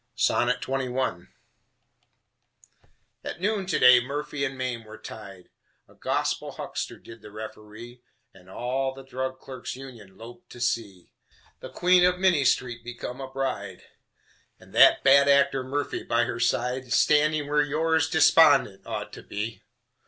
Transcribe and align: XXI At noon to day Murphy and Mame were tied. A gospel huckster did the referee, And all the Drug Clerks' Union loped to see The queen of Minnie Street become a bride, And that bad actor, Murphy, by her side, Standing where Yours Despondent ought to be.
XXI 0.17 1.27
At 3.23 3.39
noon 3.39 3.67
to 3.67 3.77
day 3.77 3.99
Murphy 3.99 4.43
and 4.43 4.57
Mame 4.57 4.83
were 4.83 4.97
tied. 4.97 5.51
A 5.87 5.93
gospel 5.93 6.53
huckster 6.53 6.97
did 6.97 7.21
the 7.21 7.29
referee, 7.29 8.01
And 8.33 8.49
all 8.49 8.95
the 8.95 9.03
Drug 9.03 9.39
Clerks' 9.39 9.75
Union 9.75 10.17
loped 10.17 10.49
to 10.53 10.59
see 10.59 11.11
The 11.59 11.69
queen 11.69 12.03
of 12.03 12.17
Minnie 12.17 12.45
Street 12.45 12.83
become 12.83 13.21
a 13.21 13.29
bride, 13.31 13.83
And 14.59 14.73
that 14.73 15.03
bad 15.03 15.27
actor, 15.27 15.63
Murphy, 15.63 16.01
by 16.01 16.23
her 16.23 16.39
side, 16.39 16.91
Standing 16.91 17.47
where 17.47 17.61
Yours 17.61 18.09
Despondent 18.09 18.87
ought 18.87 19.13
to 19.13 19.21
be. 19.21 19.61